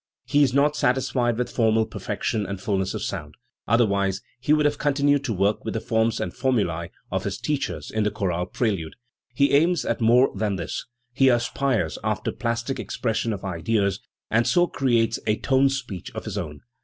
He 0.25 0.41
is 0.41 0.51
not 0.51 0.75
satisfied 0.75 1.37
with 1.37 1.51
formal 1.51 1.85
perfection 1.85 2.43
and 2.47 2.59
fulness 2.59 2.95
of 2.95 3.03
sound, 3.03 3.35
otherwise 3.67 4.19
he 4.39 4.51
would 4.51 4.65
have 4.65 4.79
continued 4.79 5.23
to 5.25 5.31
work 5.33 5.63
with 5.63 5.75
the 5.75 5.79
forms 5.79 6.19
and 6.19 6.33
formulae 6.33 6.89
of 7.11 7.23
his 7.23 7.37
teachers 7.37 7.91
in 7.91 8.01
the 8.01 8.09
chorale 8.09 8.47
prelude. 8.47 8.95
He 9.35 9.51
aims 9.51 9.85
at 9.85 10.01
more 10.01 10.31
than 10.35 10.55
this; 10.55 10.87
he 11.13 11.29
aspires 11.29 11.99
after 12.03 12.31
the 12.31 12.37
plastic 12.37 12.79
ex 12.79 12.97
pression 12.97 13.31
of 13.31 13.45
ideas, 13.45 13.99
and 14.31 14.47
so 14.47 14.65
creates 14.65 15.19
a 15.27 15.37
tone 15.37 15.69
speech 15.69 16.09
of 16.15 16.25
his 16.25 16.35
own. 16.35 16.61